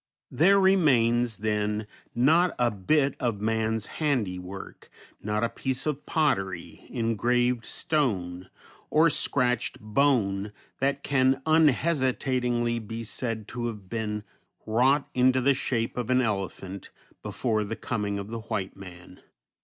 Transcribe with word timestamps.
There 0.31 0.59
remains, 0.59 1.37
then, 1.37 1.85
not 2.15 2.55
a 2.57 2.71
bit 2.71 3.13
of 3.19 3.39
man's 3.39 3.85
handiwork, 4.01 4.89
not 5.21 5.43
a 5.43 5.47
piece 5.49 5.85
of 5.85 6.07
pottery, 6.07 6.85
engraved 6.89 7.65
stone, 7.67 8.49
or 8.89 9.11
scratched 9.11 9.79
bone 9.79 10.53
that 10.79 11.03
can 11.03 11.39
unhesitatingly 11.45 12.79
be 12.79 13.03
said 13.03 13.47
to 13.49 13.67
have 13.67 13.89
been 13.89 14.23
wrought 14.65 15.07
into 15.13 15.39
the 15.39 15.53
shape 15.53 15.95
of 15.97 16.09
an 16.09 16.19
elephant 16.19 16.89
before 17.21 17.63
the 17.63 17.75
coming 17.75 18.17
of 18.17 18.29
the 18.31 18.39
white 18.39 18.75
man. 18.75 19.21